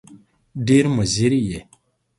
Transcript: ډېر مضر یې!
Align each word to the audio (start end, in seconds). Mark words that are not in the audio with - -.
ډېر 0.67 0.85
مضر 0.95 1.31
یې! 1.47 1.59